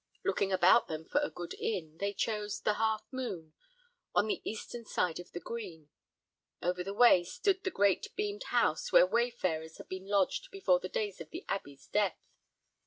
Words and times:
Looking 0.25 0.51
about 0.51 0.87
them 0.87 1.05
for 1.05 1.21
a 1.21 1.29
good 1.29 1.53
inn, 1.59 1.97
they 1.99 2.11
chose 2.11 2.61
"The 2.61 2.73
Half 2.73 3.03
Moon," 3.11 3.53
on 4.15 4.25
the 4.25 4.41
eastern 4.43 4.83
side 4.83 5.19
of 5.19 5.31
the 5.31 5.39
green. 5.39 5.89
Over 6.59 6.83
the 6.83 6.91
way 6.95 7.23
stood 7.23 7.63
the 7.63 7.69
great 7.69 8.07
beamed 8.15 8.45
house 8.45 8.91
where 8.91 9.05
wayfarers 9.05 9.77
had 9.77 9.89
been 9.89 10.07
lodged 10.07 10.49
before 10.49 10.79
the 10.79 10.89
days 10.89 11.21
of 11.21 11.29
the 11.29 11.45
Abbey's 11.47 11.85
death. 11.85 12.31